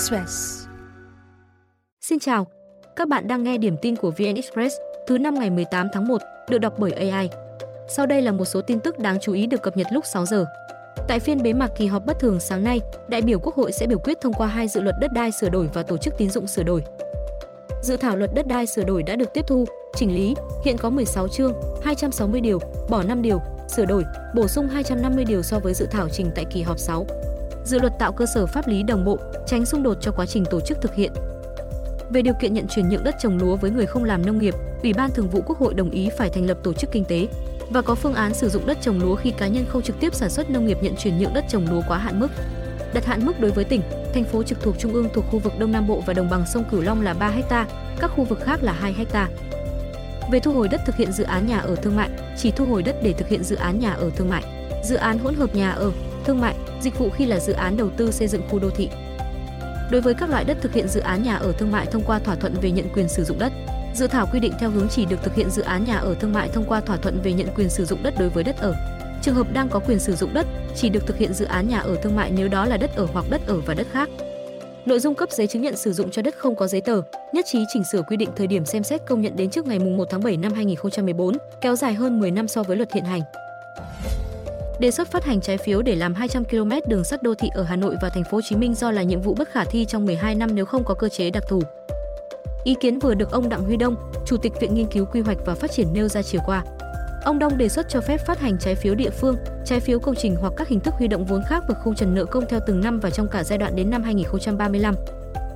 [0.00, 0.66] Express.
[2.00, 2.46] Xin chào,
[2.96, 4.76] các bạn đang nghe điểm tin của VN Express
[5.06, 7.30] thứ năm ngày 18 tháng 1, được đọc bởi AI.
[7.88, 10.26] Sau đây là một số tin tức đáng chú ý được cập nhật lúc 6
[10.26, 10.44] giờ.
[11.08, 13.86] Tại phiên bế mạc kỳ họp bất thường sáng nay, đại biểu Quốc hội sẽ
[13.86, 16.30] biểu quyết thông qua hai dự luật đất đai sửa đổi và tổ chức tín
[16.30, 16.84] dụng sửa đổi.
[17.82, 19.64] Dự thảo luật đất đai sửa đổi đã được tiếp thu,
[19.96, 21.52] chỉnh lý, hiện có 16 chương,
[21.84, 22.58] 260 điều,
[22.88, 24.04] bỏ 5 điều, sửa đổi,
[24.34, 27.06] bổ sung 250 điều so với dự thảo trình tại kỳ họp 6.
[27.70, 30.44] Dự luật tạo cơ sở pháp lý đồng bộ, tránh xung đột cho quá trình
[30.44, 31.12] tổ chức thực hiện.
[32.10, 34.54] Về điều kiện nhận chuyển nhượng đất trồng lúa với người không làm nông nghiệp,
[34.82, 37.28] Ủy ban Thường vụ Quốc hội đồng ý phải thành lập tổ chức kinh tế
[37.70, 40.14] và có phương án sử dụng đất trồng lúa khi cá nhân không trực tiếp
[40.14, 42.28] sản xuất nông nghiệp nhận chuyển nhượng đất trồng lúa quá hạn mức.
[42.94, 43.82] Đặt hạn mức đối với tỉnh,
[44.14, 46.44] thành phố trực thuộc trung ương thuộc khu vực Đông Nam Bộ và đồng bằng
[46.46, 47.66] sông Cửu Long là 3 ha,
[48.00, 49.28] các khu vực khác là 2 ha.
[50.32, 52.82] Về thu hồi đất thực hiện dự án nhà ở thương mại, chỉ thu hồi
[52.82, 54.42] đất để thực hiện dự án nhà ở thương mại.
[54.84, 55.92] Dự án hỗn hợp nhà ở,
[56.24, 58.88] thương mại, dịch vụ khi là dự án đầu tư xây dựng khu đô thị.
[59.90, 62.18] Đối với các loại đất thực hiện dự án nhà ở thương mại thông qua
[62.18, 63.52] thỏa thuận về nhận quyền sử dụng đất,
[63.94, 66.32] dự thảo quy định theo hướng chỉ được thực hiện dự án nhà ở thương
[66.32, 68.74] mại thông qua thỏa thuận về nhận quyền sử dụng đất đối với đất ở.
[69.22, 71.78] Trường hợp đang có quyền sử dụng đất, chỉ được thực hiện dự án nhà
[71.78, 74.08] ở thương mại nếu đó là đất ở hoặc đất ở và đất khác.
[74.86, 77.44] Nội dung cấp giấy chứng nhận sử dụng cho đất không có giấy tờ, nhất
[77.48, 80.04] trí chỉnh sửa quy định thời điểm xem xét công nhận đến trước ngày 1
[80.10, 83.20] tháng 7 năm 2014, kéo dài hơn 10 năm so với luật hiện hành.
[84.80, 87.62] Đề xuất phát hành trái phiếu để làm 200 km đường sắt đô thị ở
[87.62, 89.84] Hà Nội và thành phố Hồ Chí Minh do là nhiệm vụ bất khả thi
[89.84, 91.62] trong 12 năm nếu không có cơ chế đặc thù.
[92.64, 95.38] Ý kiến vừa được ông Đặng Huy Đông, Chủ tịch Viện Nghiên cứu Quy hoạch
[95.46, 96.64] và Phát triển nêu ra chiều qua.
[97.24, 100.14] Ông Đông đề xuất cho phép phát hành trái phiếu địa phương, trái phiếu công
[100.14, 102.60] trình hoặc các hình thức huy động vốn khác vượt khung trần nợ công theo
[102.66, 104.94] từng năm và trong cả giai đoạn đến năm 2035.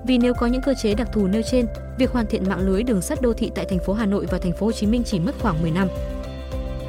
[0.07, 1.67] Vì nếu có những cơ chế đặc thù nêu trên,
[1.99, 4.39] việc hoàn thiện mạng lưới đường sắt đô thị tại thành phố Hà Nội và
[4.39, 5.89] thành phố Hồ Chí Minh chỉ mất khoảng 10 năm.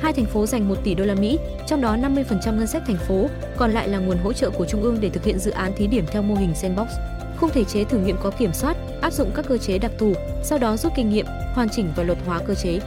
[0.02, 2.98] Hai thành phố dành 1 tỷ đô la Mỹ, trong đó 50% ngân sách thành
[3.08, 5.74] phố, còn lại là nguồn hỗ trợ của trung ương để thực hiện dự án
[5.78, 6.88] thí điểm theo mô hình sandbox.
[7.38, 10.14] Khung thể chế thử nghiệm có kiểm soát, áp dụng các cơ chế đặc thù,
[10.44, 12.80] sau đó rút kinh nghiệm, hoàn chỉnh và luật hóa cơ chế.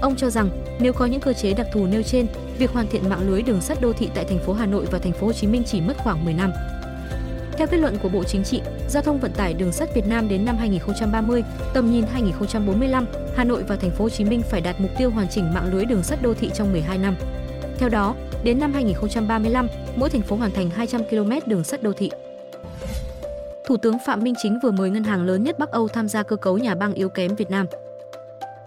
[0.00, 0.50] Ông cho rằng,
[0.80, 2.26] nếu có những cơ chế đặc thù nêu trên,
[2.58, 4.98] việc hoàn thiện mạng lưới đường sắt đô thị tại thành phố Hà Nội và
[4.98, 6.52] thành phố Hồ Chí Minh chỉ mất khoảng 10 năm.
[7.62, 10.28] Theo kết luận của Bộ Chính trị, Giao thông vận tải đường sắt Việt Nam
[10.28, 13.06] đến năm 2030, tầm nhìn 2045,
[13.36, 15.72] Hà Nội và thành phố Hồ Chí Minh phải đạt mục tiêu hoàn chỉnh mạng
[15.72, 17.16] lưới đường sắt đô thị trong 12 năm.
[17.78, 18.14] Theo đó,
[18.44, 22.10] đến năm 2035, mỗi thành phố hoàn thành 200 km đường sắt đô thị.
[23.64, 26.22] Thủ tướng Phạm Minh Chính vừa mời ngân hàng lớn nhất Bắc Âu tham gia
[26.22, 27.66] cơ cấu nhà băng yếu kém Việt Nam.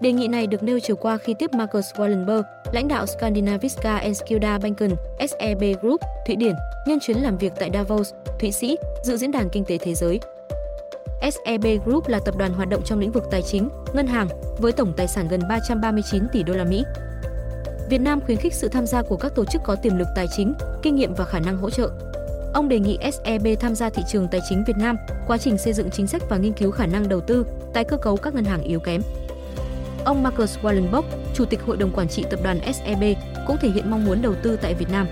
[0.01, 4.57] Đề nghị này được nêu chiều qua khi tiếp Marcus Wallenberg, lãnh đạo Scandinaviska Enskilda
[4.57, 6.56] Banken SEB Group, Thụy Điển,
[6.88, 10.19] nhân chuyến làm việc tại Davos, Thụy Sĩ, dự diễn đàn kinh tế thế giới.
[11.22, 14.72] SEB Group là tập đoàn hoạt động trong lĩnh vực tài chính, ngân hàng với
[14.72, 16.83] tổng tài sản gần 339 tỷ đô la Mỹ.
[17.89, 20.27] Việt Nam khuyến khích sự tham gia của các tổ chức có tiềm lực tài
[20.38, 21.89] chính, kinh nghiệm và khả năng hỗ trợ.
[22.53, 25.73] Ông đề nghị SEB tham gia thị trường tài chính Việt Nam, quá trình xây
[25.73, 28.45] dựng chính sách và nghiên cứu khả năng đầu tư, tái cơ cấu các ngân
[28.45, 29.01] hàng yếu kém.
[30.06, 33.04] Ông Marcus Wallenberg, Chủ tịch Hội đồng Quản trị Tập đoàn SEB,
[33.48, 35.08] cũng thể hiện mong muốn đầu tư tại Việt Nam.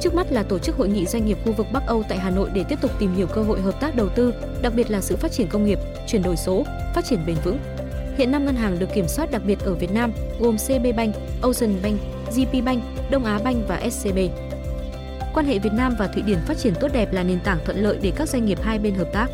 [0.00, 2.30] Trước mắt là tổ chức hội nghị doanh nghiệp khu vực Bắc Âu tại Hà
[2.30, 5.00] Nội để tiếp tục tìm hiểu cơ hội hợp tác đầu tư, đặc biệt là
[5.00, 7.58] sự phát triển công nghiệp, chuyển đổi số, phát triển bền vững.
[8.16, 11.14] Hiện năm ngân hàng được kiểm soát đặc biệt ở Việt Nam gồm CB Bank,
[11.42, 12.00] Ocean Bank,
[12.36, 14.18] GP Bank, Đông Á Bank và SCB.
[15.34, 17.82] Quan hệ Việt Nam và Thụy Điển phát triển tốt đẹp là nền tảng thuận
[17.82, 19.26] lợi để các doanh nghiệp hai bên hợp tác.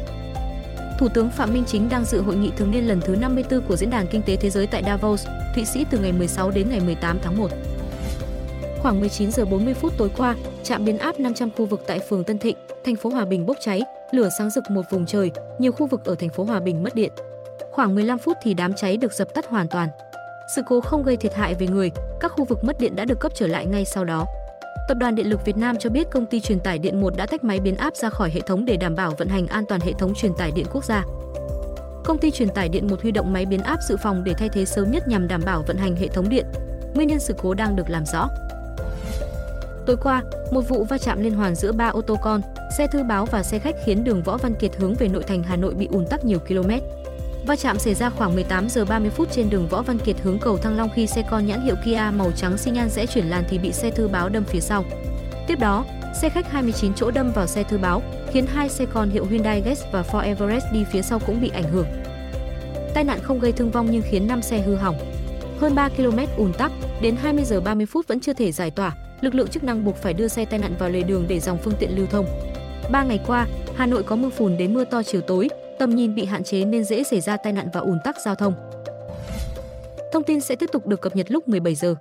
[0.98, 3.76] Thủ tướng Phạm Minh Chính đang dự hội nghị thường niên lần thứ 54 của
[3.76, 6.80] Diễn đàn Kinh tế Thế giới tại Davos, Thụy Sĩ từ ngày 16 đến ngày
[6.80, 7.50] 18 tháng 1.
[8.78, 12.24] Khoảng 19 giờ 40 phút tối qua, trạm biến áp 500 khu vực tại phường
[12.24, 13.82] Tân Thịnh, thành phố Hòa Bình bốc cháy,
[14.12, 16.94] lửa sáng rực một vùng trời, nhiều khu vực ở thành phố Hòa Bình mất
[16.94, 17.12] điện.
[17.70, 19.88] Khoảng 15 phút thì đám cháy được dập tắt hoàn toàn.
[20.56, 21.90] Sự cố không gây thiệt hại về người,
[22.20, 24.26] các khu vực mất điện đã được cấp trở lại ngay sau đó.
[24.88, 27.26] Tập đoàn Điện lực Việt Nam cho biết công ty truyền tải điện 1 đã
[27.26, 29.80] tách máy biến áp ra khỏi hệ thống để đảm bảo vận hành an toàn
[29.80, 31.04] hệ thống truyền tải điện quốc gia.
[32.04, 34.48] Công ty truyền tải điện 1 huy động máy biến áp dự phòng để thay
[34.48, 36.46] thế sớm nhất nhằm đảm bảo vận hành hệ thống điện.
[36.94, 38.28] Nguyên nhân sự cố đang được làm rõ.
[39.86, 42.40] Tối qua, một vụ va chạm liên hoàn giữa ba ô tô con,
[42.78, 45.42] xe thư báo và xe khách khiến đường Võ Văn Kiệt hướng về nội thành
[45.42, 46.70] Hà Nội bị ùn tắc nhiều km.
[47.46, 50.38] Va chạm xảy ra khoảng 18 giờ 30 phút trên đường Võ Văn Kiệt hướng
[50.38, 53.26] cầu Thăng Long khi xe con nhãn hiệu Kia màu trắng xi nhan rẽ chuyển
[53.26, 54.84] làn thì bị xe thư báo đâm phía sau.
[55.46, 55.84] Tiếp đó,
[56.20, 58.02] xe khách 29 chỗ đâm vào xe thư báo,
[58.32, 61.50] khiến hai xe con hiệu Hyundai Getz và Ford Everest đi phía sau cũng bị
[61.54, 61.86] ảnh hưởng.
[62.94, 64.96] Tai nạn không gây thương vong nhưng khiến 5 xe hư hỏng.
[65.60, 68.96] Hơn 3 km ùn tắc, đến 20 giờ 30 phút vẫn chưa thể giải tỏa,
[69.20, 71.58] lực lượng chức năng buộc phải đưa xe tai nạn vào lề đường để dòng
[71.58, 72.26] phương tiện lưu thông.
[72.90, 75.48] Ba ngày qua, Hà Nội có mưa phùn đến mưa to chiều tối,
[75.78, 78.34] tầm nhìn bị hạn chế nên dễ xảy ra tai nạn và ùn tắc giao
[78.34, 78.54] thông.
[80.12, 81.94] Thông tin sẽ tiếp tục được cập nhật lúc 17 giờ.